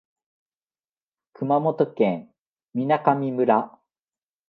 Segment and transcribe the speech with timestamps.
[1.33, 2.33] 熊本県
[2.73, 3.79] 水上村